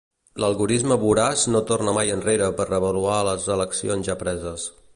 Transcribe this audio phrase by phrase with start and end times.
[0.43, 4.65] L'algorisme voraç no torna mai enrere per reavaluar les eleccions ja preses.